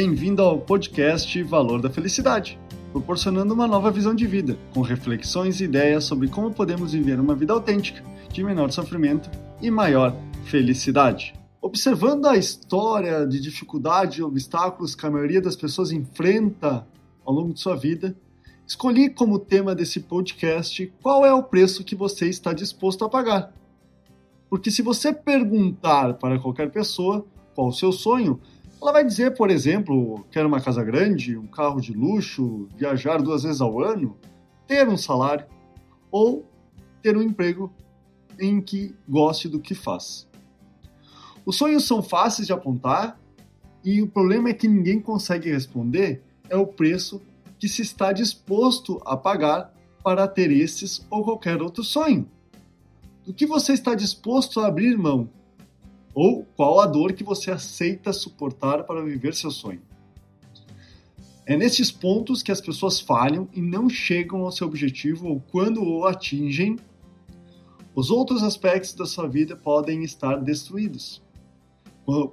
Bem-vindo 0.00 0.42
ao 0.42 0.60
podcast 0.60 1.42
Valor 1.42 1.82
da 1.82 1.90
Felicidade, 1.90 2.56
proporcionando 2.92 3.52
uma 3.52 3.66
nova 3.66 3.90
visão 3.90 4.14
de 4.14 4.28
vida, 4.28 4.56
com 4.72 4.80
reflexões 4.80 5.60
e 5.60 5.64
ideias 5.64 6.04
sobre 6.04 6.28
como 6.28 6.54
podemos 6.54 6.92
viver 6.92 7.18
uma 7.18 7.34
vida 7.34 7.52
autêntica, 7.52 8.00
de 8.32 8.44
menor 8.44 8.70
sofrimento 8.70 9.28
e 9.60 9.72
maior 9.72 10.14
felicidade. 10.44 11.34
Observando 11.60 12.26
a 12.26 12.36
história 12.36 13.26
de 13.26 13.40
dificuldade 13.40 14.20
e 14.20 14.22
obstáculos 14.22 14.94
que 14.94 15.04
a 15.04 15.10
maioria 15.10 15.42
das 15.42 15.56
pessoas 15.56 15.90
enfrenta 15.90 16.86
ao 17.24 17.34
longo 17.34 17.52
de 17.52 17.58
sua 17.58 17.74
vida, 17.74 18.16
escolhi 18.64 19.10
como 19.10 19.36
tema 19.36 19.74
desse 19.74 19.98
podcast 19.98 20.92
qual 21.02 21.26
é 21.26 21.34
o 21.34 21.42
preço 21.42 21.82
que 21.82 21.96
você 21.96 22.28
está 22.28 22.52
disposto 22.52 23.04
a 23.04 23.08
pagar. 23.08 23.52
Porque 24.48 24.70
se 24.70 24.80
você 24.80 25.12
perguntar 25.12 26.14
para 26.14 26.38
qualquer 26.38 26.70
pessoa 26.70 27.26
qual 27.52 27.66
o 27.66 27.72
seu 27.72 27.90
sonho, 27.90 28.40
ela 28.80 28.92
vai 28.92 29.04
dizer, 29.04 29.34
por 29.34 29.50
exemplo, 29.50 30.24
quer 30.30 30.46
uma 30.46 30.60
casa 30.60 30.84
grande, 30.84 31.36
um 31.36 31.46
carro 31.46 31.80
de 31.80 31.92
luxo, 31.92 32.68
viajar 32.76 33.20
duas 33.20 33.42
vezes 33.42 33.60
ao 33.60 33.82
ano, 33.82 34.16
ter 34.66 34.88
um 34.88 34.96
salário 34.96 35.46
ou 36.10 36.46
ter 37.02 37.16
um 37.16 37.22
emprego 37.22 37.72
em 38.38 38.60
que 38.60 38.94
goste 39.08 39.48
do 39.48 39.58
que 39.58 39.74
faz. 39.74 40.28
Os 41.44 41.56
sonhos 41.56 41.86
são 41.86 42.02
fáceis 42.02 42.46
de 42.46 42.52
apontar 42.52 43.18
e 43.84 44.00
o 44.00 44.06
problema 44.06 44.50
é 44.50 44.54
que 44.54 44.68
ninguém 44.68 45.00
consegue 45.00 45.50
responder 45.50 46.22
é 46.48 46.56
o 46.56 46.66
preço 46.66 47.20
que 47.58 47.68
se 47.68 47.82
está 47.82 48.12
disposto 48.12 49.00
a 49.04 49.16
pagar 49.16 49.74
para 50.04 50.28
ter 50.28 50.50
esses 50.52 51.04
ou 51.10 51.24
qualquer 51.24 51.60
outro 51.60 51.82
sonho. 51.82 52.28
Do 53.24 53.34
que 53.34 53.44
você 53.44 53.72
está 53.72 53.94
disposto 53.94 54.60
a 54.60 54.68
abrir 54.68 54.96
mão 54.96 55.28
ou 56.20 56.44
qual 56.56 56.80
a 56.80 56.86
dor 56.86 57.12
que 57.12 57.22
você 57.22 57.48
aceita 57.48 58.12
suportar 58.12 58.82
para 58.82 59.04
viver 59.04 59.36
seu 59.36 59.52
sonho. 59.52 59.80
É 61.46 61.56
nesses 61.56 61.92
pontos 61.92 62.42
que 62.42 62.50
as 62.50 62.60
pessoas 62.60 62.98
falham 62.98 63.48
e 63.54 63.62
não 63.62 63.88
chegam 63.88 64.40
ao 64.40 64.50
seu 64.50 64.66
objetivo 64.66 65.28
ou 65.28 65.40
quando 65.40 65.80
o 65.80 66.04
atingem, 66.04 66.76
os 67.94 68.10
outros 68.10 68.42
aspectos 68.42 68.94
da 68.94 69.06
sua 69.06 69.28
vida 69.28 69.54
podem 69.54 70.02
estar 70.02 70.38
destruídos. 70.38 71.22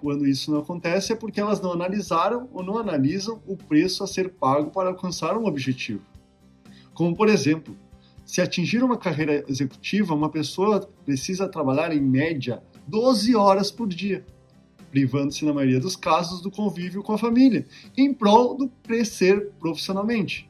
Quando 0.01 0.25
isso 0.25 0.49
não 0.49 0.61
acontece 0.61 1.13
é 1.13 1.15
porque 1.15 1.39
elas 1.39 1.61
não 1.61 1.71
analisaram 1.71 2.49
ou 2.51 2.63
não 2.63 2.79
analisam 2.79 3.39
o 3.45 3.55
preço 3.55 4.03
a 4.03 4.07
ser 4.07 4.31
pago 4.31 4.71
para 4.71 4.89
alcançar 4.89 5.37
um 5.37 5.45
objetivo. 5.45 6.01
Como, 6.91 7.15
por 7.15 7.29
exemplo, 7.29 7.77
se 8.25 8.41
atingir 8.41 8.83
uma 8.83 8.97
carreira 8.97 9.45
executiva, 9.47 10.15
uma 10.15 10.29
pessoa 10.31 10.79
precisa 11.05 11.47
trabalhar 11.47 11.95
em 11.95 12.01
média 12.01 12.63
12 12.87 13.35
horas 13.35 13.71
por 13.71 13.87
dia, 13.87 14.25
privando-se, 14.91 15.43
na 15.43 15.53
maioria 15.53 15.79
dos 15.79 15.95
casos, 15.95 16.41
do 16.41 16.51
convívio 16.51 17.03
com 17.03 17.13
a 17.13 17.17
família, 17.17 17.65
em 17.97 18.13
prol 18.13 18.55
do 18.55 18.69
crescer 18.83 19.51
profissionalmente. 19.59 20.49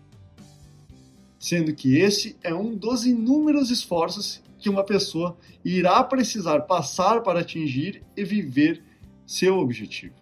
Sendo 1.39 1.73
que 1.73 1.97
esse 1.97 2.36
é 2.44 2.53
um 2.53 2.75
dos 2.75 3.05
inúmeros 3.05 3.69
esforços 3.69 4.42
que 4.59 4.69
uma 4.69 4.83
pessoa 4.83 5.38
irá 5.64 6.03
precisar 6.03 6.61
passar 6.61 7.22
para 7.22 7.39
atingir 7.39 8.03
e 8.16 8.23
viver 8.23 8.83
seu 9.25 9.58
objetivo. 9.58 10.16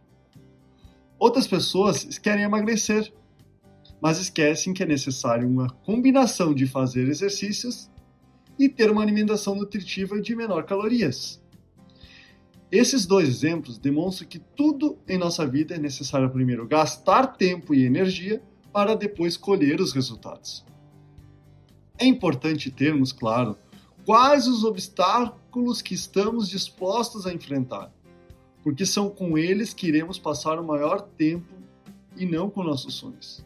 Outras 1.19 1.47
pessoas 1.47 2.17
querem 2.17 2.43
emagrecer, 2.43 3.11
mas 4.01 4.19
esquecem 4.19 4.73
que 4.73 4.83
é 4.83 4.85
necessário 4.85 5.47
uma 5.47 5.69
combinação 5.69 6.53
de 6.53 6.67
fazer 6.67 7.07
exercícios 7.07 7.89
e 8.59 8.67
ter 8.67 8.91
uma 8.91 9.01
alimentação 9.01 9.55
nutritiva 9.55 10.21
de 10.21 10.35
menor 10.35 10.65
calorias. 10.65 11.42
Esses 12.73 13.05
dois 13.05 13.29
exemplos 13.29 13.77
demonstram 13.77 14.27
que 14.27 14.39
tudo 14.39 14.97
em 15.07 15.15
nossa 15.15 15.45
vida 15.45 15.75
é 15.75 15.77
necessário 15.77 16.27
primeiro 16.31 16.67
gastar 16.67 17.27
tempo 17.27 17.71
e 17.71 17.85
energia 17.85 18.41
para 18.71 18.95
depois 18.95 19.37
colher 19.37 19.79
os 19.79 19.93
resultados. 19.93 20.65
É 21.99 22.05
importante 22.07 22.71
termos 22.71 23.11
claro 23.11 23.55
quais 24.03 24.47
os 24.47 24.63
obstáculos 24.63 25.83
que 25.83 25.93
estamos 25.93 26.49
dispostos 26.49 27.27
a 27.27 27.31
enfrentar, 27.31 27.93
porque 28.63 28.87
são 28.87 29.07
com 29.07 29.37
eles 29.37 29.71
que 29.71 29.85
iremos 29.85 30.17
passar 30.17 30.57
o 30.59 30.65
maior 30.65 30.99
tempo 30.99 31.53
e 32.17 32.25
não 32.25 32.49
com 32.49 32.63
nossos 32.63 32.95
sonhos. 32.95 33.45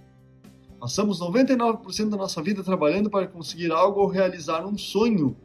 Passamos 0.79 1.19
99% 1.19 2.11
da 2.11 2.15
nossa 2.15 2.41
vida 2.41 2.63
trabalhando 2.63 3.09
para 3.09 3.27
conseguir 3.27 3.73
algo 3.73 3.99
ou 3.99 4.07
realizar 4.07 4.65
um 4.65 4.77
sonho 4.77 5.35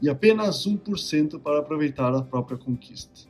e 0.00 0.08
apenas 0.08 0.66
1% 0.66 1.40
para 1.40 1.58
aproveitar 1.58 2.14
a 2.14 2.22
própria 2.22 2.56
conquista. 2.56 3.28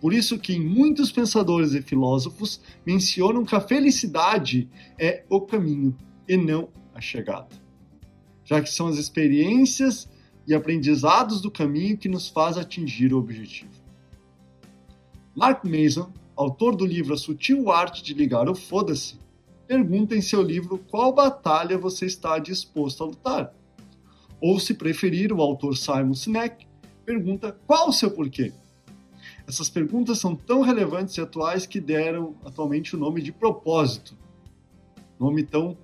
Por 0.00 0.12
isso 0.12 0.38
que 0.38 0.58
muitos 0.58 1.10
pensadores 1.10 1.72
e 1.72 1.82
filósofos 1.82 2.60
mencionam 2.84 3.44
que 3.44 3.54
a 3.54 3.60
felicidade 3.60 4.68
é 4.98 5.24
o 5.28 5.40
caminho 5.40 5.96
e 6.28 6.36
não 6.36 6.68
a 6.94 7.00
chegada, 7.00 7.48
já 8.44 8.60
que 8.60 8.68
são 8.68 8.88
as 8.88 8.98
experiências 8.98 10.08
e 10.46 10.54
aprendizados 10.54 11.40
do 11.40 11.50
caminho 11.50 11.96
que 11.96 12.08
nos 12.08 12.28
faz 12.28 12.56
atingir 12.56 13.12
o 13.12 13.18
objetivo. 13.18 13.70
Mark 15.34 15.64
Mason, 15.64 16.12
autor 16.34 16.76
do 16.76 16.84
livro 16.84 17.14
A 17.14 17.16
Sutil 17.16 17.70
Arte 17.70 18.02
de 18.02 18.14
Ligar 18.14 18.48
o 18.48 18.54
Foda-se, 18.54 19.18
pergunta 19.66 20.14
em 20.14 20.20
seu 20.20 20.42
livro 20.42 20.78
qual 20.90 21.12
batalha 21.12 21.76
você 21.76 22.06
está 22.06 22.38
disposto 22.38 23.02
a 23.02 23.06
lutar 23.06 23.54
ou, 24.40 24.60
se 24.60 24.74
preferir, 24.74 25.32
o 25.32 25.40
autor 25.40 25.76
Simon 25.76 26.14
Sinek 26.14 26.66
pergunta 27.04 27.56
qual 27.66 27.88
o 27.88 27.92
seu 27.92 28.10
porquê. 28.10 28.52
Essas 29.46 29.70
perguntas 29.70 30.18
são 30.18 30.34
tão 30.34 30.60
relevantes 30.60 31.16
e 31.16 31.20
atuais 31.20 31.66
que 31.66 31.80
deram 31.80 32.34
atualmente 32.44 32.96
o 32.96 32.98
nome 32.98 33.22
de 33.22 33.30
propósito, 33.32 34.16
nome 35.18 35.44
tão 35.44 35.76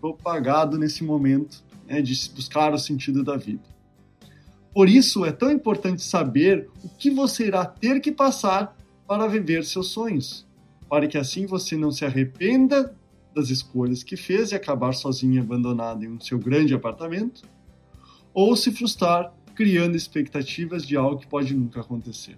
propagado 0.00 0.78
nesse 0.78 1.02
momento 1.02 1.64
né, 1.86 2.02
de 2.02 2.12
buscar 2.30 2.74
o 2.74 2.78
sentido 2.78 3.24
da 3.24 3.36
vida. 3.36 3.62
Por 4.72 4.88
isso 4.88 5.24
é 5.24 5.32
tão 5.32 5.50
importante 5.50 6.02
saber 6.02 6.68
o 6.84 6.88
que 6.88 7.10
você 7.10 7.46
irá 7.46 7.64
ter 7.64 8.00
que 8.00 8.12
passar 8.12 8.76
para 9.06 9.26
viver 9.26 9.64
seus 9.64 9.88
sonhos, 9.88 10.46
para 10.88 11.06
que 11.06 11.16
assim 11.16 11.46
você 11.46 11.76
não 11.76 11.90
se 11.90 12.04
arrependa 12.04 12.94
das 13.34 13.48
escolhas 13.48 14.02
que 14.02 14.16
fez 14.16 14.52
e 14.52 14.54
acabar 14.54 14.92
sozinho 14.92 15.40
abandonado 15.40 16.04
em 16.04 16.08
um 16.08 16.20
seu 16.20 16.38
grande 16.38 16.74
apartamento, 16.74 17.42
ou 18.36 18.54
se 18.54 18.70
frustrar 18.70 19.32
criando 19.54 19.96
expectativas 19.96 20.86
de 20.86 20.94
algo 20.94 21.18
que 21.18 21.26
pode 21.26 21.54
nunca 21.54 21.80
acontecer. 21.80 22.36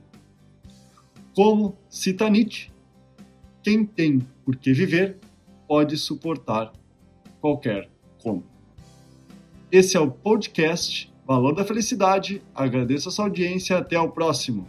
Como 1.34 1.76
cita 1.91 2.31
Nietzsche, 2.31 2.70
quem 3.64 3.84
tem 3.84 4.20
por 4.44 4.54
que 4.54 4.72
viver 4.72 5.19
pode 5.66 5.97
suportar 5.97 6.72
qualquer 7.41 7.91
como. 8.22 8.44
Esse 9.72 9.97
é 9.97 10.00
o 10.00 10.08
podcast 10.08 11.12
Valor 11.26 11.56
da 11.56 11.64
Felicidade. 11.64 12.41
Agradeço 12.54 13.08
a 13.08 13.12
sua 13.12 13.25
audiência. 13.25 13.76
Até 13.76 13.98
o 13.98 14.08
próximo. 14.08 14.66